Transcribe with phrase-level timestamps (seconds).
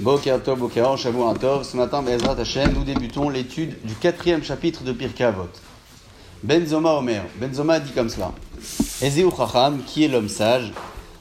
[0.00, 1.64] Boker Tov, Boker Shavuot Tov.
[1.64, 5.48] Ce matin, Bezrat Hashem, nous débutons l'étude du quatrième chapitre de Pirkei Avot.
[6.44, 7.24] Benzoma Omer.
[7.40, 8.32] Benzoma dit comme cela.
[9.02, 10.72] Ezeu Chacham, qui est l'homme sage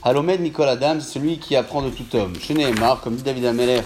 [0.03, 2.33] Halomed Mikol Adam, celui qui apprend de tout homme.
[2.39, 3.83] Chez Nehemar, comme dit David Amelech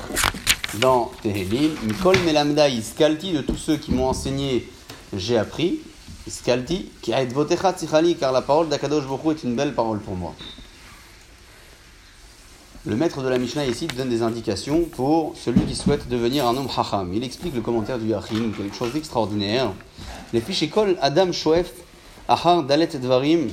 [0.82, 4.68] dans Tehelim, Mikol Melamda Iskalti, de tous ceux qui m'ont enseigné,
[5.16, 5.80] j'ai appris.
[6.28, 7.74] Iskalti, qui a votecha
[8.20, 10.36] car la parole d'Akadosh Bokhu est une belle parole pour moi.
[12.88, 16.58] Le maître de la Mishnah ici donne des indications pour celui qui souhaite devenir un
[16.58, 17.14] homme hacham.
[17.14, 19.72] Il explique le commentaire du Yachim, quelque chose d'extraordinaire.
[20.34, 21.72] Les fiches écoles Adam Shoef,
[22.28, 23.50] Ahar Dalet Dvarim,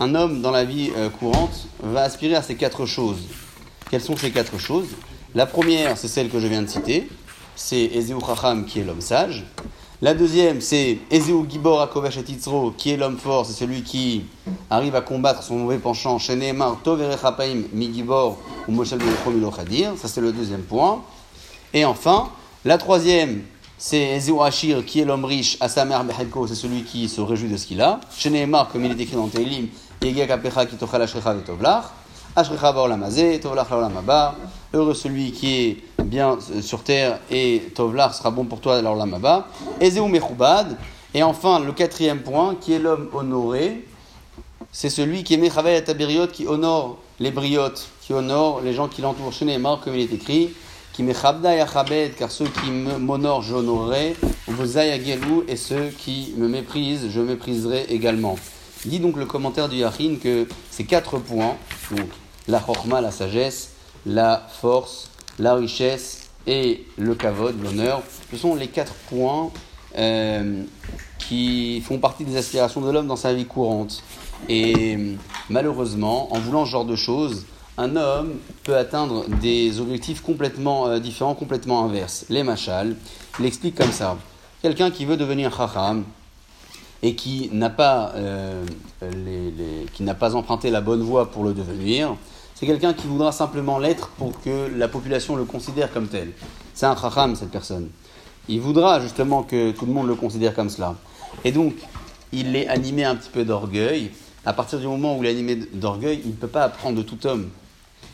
[0.00, 3.22] un homme dans la vie euh, courante va aspirer à ces quatre choses.
[3.90, 4.88] Quelles sont ces quatre choses?
[5.34, 7.08] La première, c'est celle que je viens de citer,
[7.56, 9.46] c'est Ezeu Chacham qui est l'homme sage.
[10.00, 12.24] La deuxième, c'est Ezeu Gibor Akovesh et
[12.76, 14.26] qui est l'homme fort, c'est celui qui
[14.70, 16.20] arrive à combattre son mauvais penchant.
[16.20, 17.02] Chez Nehemar, Tov
[17.72, 18.38] Mi Gibor
[18.68, 19.00] ou Moshel
[19.56, 19.94] Khadir.
[19.96, 21.02] Ça, c'est le deuxième point.
[21.74, 22.28] Et enfin,
[22.64, 23.42] la troisième,
[23.76, 25.56] c'est Ezeu Ashir, qui est l'homme riche.
[25.58, 27.98] Asamer Behelko, c'est celui qui se réjouit de ce qu'il a.
[28.16, 29.66] Chez Nehemar, comme il est écrit dans Teilim,
[30.00, 31.86] Yegek Apecha qui tochal Ashrecha Vetovlach.
[34.74, 38.96] Heureux celui qui est bien euh, sur terre et Tovlar sera bon pour toi alors
[38.96, 39.48] l'amaba.
[39.80, 40.76] Ezeu Mechubad.
[41.14, 43.86] Et enfin, le quatrième point, qui est l'homme honoré,
[44.70, 49.00] c'est celui qui est Mechavel Tabiriot, qui honore les briotes, qui honore les gens qui
[49.00, 49.32] l'entourent.
[49.32, 50.50] Chez Neymar, comme il est écrit,
[50.92, 54.16] qui Mechabda Yachabed, car ceux qui m'honorent, j'honorerai,
[54.48, 58.36] Gelou, et ceux qui me méprisent, je mépriserai également.
[58.84, 61.56] Dit donc le commentaire du Yachin que ces quatre points,
[61.90, 62.08] donc
[62.48, 63.72] la chorma, la sagesse,
[64.06, 69.50] la force, la richesse et le kavod, l'honneur, ce sont les quatre points
[69.96, 70.62] euh,
[71.18, 74.02] qui font partie des aspirations de l'homme dans sa vie courante.
[74.48, 75.16] Et
[75.50, 77.44] malheureusement, en voulant ce genre de choses,
[77.76, 82.24] un homme peut atteindre des objectifs complètement euh, différents, complètement inverses.
[82.28, 82.96] Les machal,
[83.38, 84.16] il explique comme ça.
[84.62, 86.04] Quelqu'un qui veut devenir chacham
[87.02, 88.64] et qui n'a pas, euh,
[89.92, 92.16] qui n'a pas emprunté la bonne voie pour le devenir,
[92.54, 96.32] c'est quelqu'un qui voudra simplement l'être pour que la population le considère comme tel.
[96.74, 97.88] C'est un chacham, cette personne.
[98.48, 100.96] Il voudra justement que tout le monde le considère comme cela.
[101.44, 101.74] Et donc,
[102.32, 104.10] il est animé un petit peu d'orgueil.
[104.44, 107.02] À partir du moment où il est animé d'orgueil, il ne peut pas apprendre de
[107.02, 107.50] tout homme.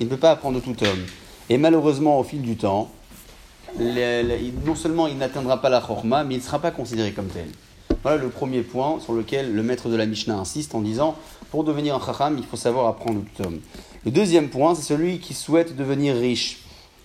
[0.01, 1.07] Il ne peut pas apprendre de tout homme.
[1.49, 2.91] Et malheureusement, au fil du temps,
[3.79, 7.49] non seulement il n'atteindra pas la chorma, mais il ne sera pas considéré comme tel.
[8.05, 11.17] Voilà le premier point sur lequel le maître de la Mishnah insiste en disant
[11.51, 13.61] pour devenir un chacham, il faut savoir apprendre tout homme.
[14.05, 16.59] Le deuxième point, c'est celui qui souhaite devenir riche.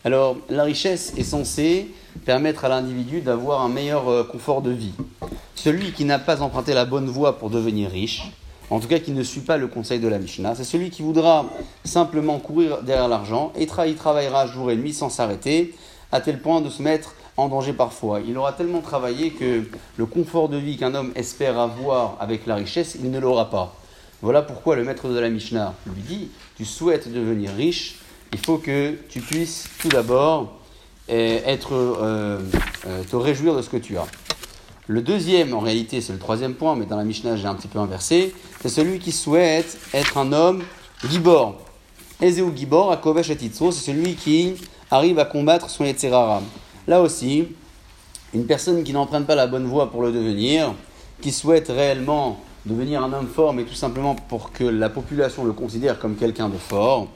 [0.03, 1.87] Alors, la richesse est censée
[2.25, 4.91] permettre à l'individu d'avoir un meilleur euh, confort de vie.
[5.55, 8.33] Celui qui n'a pas emprunté la bonne voie pour devenir riche,
[8.69, 11.01] en tout cas qui ne suit pas le conseil de la Mishnah, c'est celui qui
[11.01, 11.45] voudra
[11.85, 15.73] simplement courir derrière l'argent et il travaillera jour et nuit sans s'arrêter,
[16.11, 18.19] à tel point de se mettre en danger parfois.
[18.25, 19.63] Il aura tellement travaillé que
[19.97, 23.75] le confort de vie qu'un homme espère avoir avec la richesse, il ne l'aura pas.
[24.21, 27.99] Voilà pourquoi le maître de la Mishnah lui dit, tu souhaites devenir riche,
[28.33, 30.59] il faut que tu puisses tout d'abord
[31.07, 32.39] eh, être, euh,
[32.85, 34.05] euh, te réjouir de ce que tu as.
[34.87, 37.67] Le deuxième, en réalité, c'est le troisième point, mais dans la Mishnah, j'ai un petit
[37.67, 40.63] peu inversé, c'est celui qui souhaite être un homme
[41.07, 41.55] gibor.
[42.21, 44.55] Ezeu gibor, akovesh et c'est celui qui
[44.91, 46.41] arrive à combattre son Yetzerara.
[46.89, 47.47] Là aussi,
[48.33, 50.73] une personne qui n'emprunte pas la bonne voie pour le devenir,
[51.21, 55.53] qui souhaite réellement devenir un homme fort, mais tout simplement pour que la population le
[55.53, 57.07] considère comme quelqu'un de fort,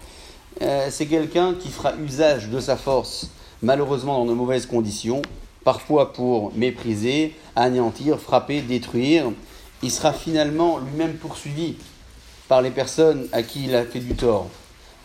[0.62, 3.32] euh, c'est quelqu'un qui fera usage de sa force,
[3.64, 5.24] malheureusement dans de mauvaises conditions,
[5.64, 9.32] parfois pour mépriser, anéantir, frapper, détruire.
[9.82, 11.78] Il sera finalement lui-même poursuivi
[12.48, 14.50] par les personnes à qui il a fait du tort.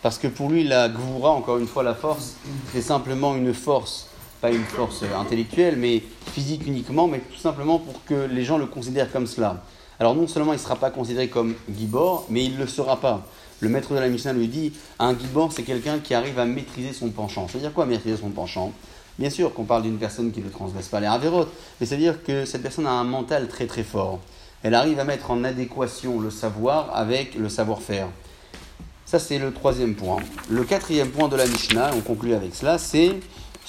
[0.03, 2.35] Parce que pour lui, la gvoura, encore une fois, la force,
[2.71, 4.08] c'est simplement une force,
[4.41, 6.01] pas une force intellectuelle, mais
[6.31, 9.63] physique uniquement, mais tout simplement pour que les gens le considèrent comme cela
[9.99, 13.01] alors non seulement il ne sera pas considéré comme Gibor, mais il ne le sera
[13.01, 13.25] pas.
[13.59, 16.93] Le maître de la Mishnah lui dit un Gibor, c'est quelqu'un qui arrive à maîtriser
[16.93, 17.47] son penchant.
[17.49, 18.71] C'est-à-dire quoi maîtriser son penchant?
[19.17, 22.45] Bien sûr qu'on parle d'une personne qui ne transgresse pas les avérotes, mais c'est-à-dire que
[22.45, 24.19] cette personne a un mental très très fort.
[24.63, 28.07] Elle arrive à mettre en adéquation le savoir avec le savoir-faire.
[29.05, 30.17] Ça, c'est le troisième point.
[30.49, 33.15] Le quatrième point de la Mishnah, on conclut avec cela, c'est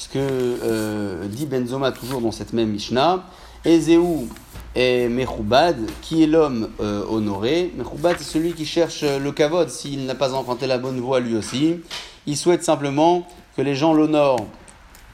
[0.00, 3.22] ce que euh, dit Benzoma toujours dans cette même Mishnah.
[3.66, 4.00] Ezeu
[4.74, 7.70] et Mechoubad, qui est l'homme euh, honoré.
[7.76, 11.36] Mechoubad, c'est celui qui cherche le kavod s'il n'a pas emprunté la bonne voie lui
[11.36, 11.80] aussi.
[12.26, 14.46] Il souhaite simplement que les gens l'honorent,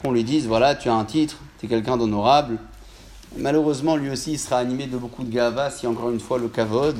[0.03, 2.59] qu'on lui dise voilà, tu as un titre, tu es quelqu'un d'honorable.
[3.37, 6.47] Malheureusement, lui aussi, il sera animé de beaucoup de gava si, encore une fois, le
[6.47, 6.97] kavod,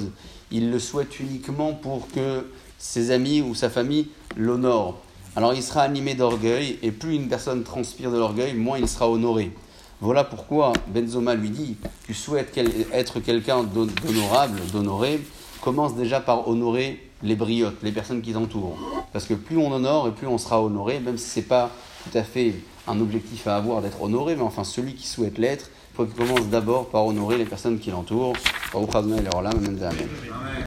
[0.51, 5.06] il le souhaite uniquement pour que ses amis ou sa famille l'honorent.
[5.37, 9.09] Alors il sera animé d'orgueil, et plus une personne transpire de l'orgueil, moins il sera
[9.09, 9.53] honoré.
[10.01, 12.59] Voilà pourquoi Benzoma lui dit Tu souhaites
[12.93, 15.21] être quelqu'un d'honorable, d'honoré,
[15.61, 18.79] commence déjà par honorer les briottes, les personnes qui t'entourent.
[19.13, 21.71] Parce que plus on honore et plus on sera honoré, même si ce n'est pas
[22.05, 22.55] tout à fait
[22.89, 26.15] un objectif à avoir d'être honoré, mais enfin celui qui souhaite l'être, il faut qu'il
[26.15, 28.35] commence d'abord par honorer les personnes qui l'entourent.
[29.89, 30.65] Amen.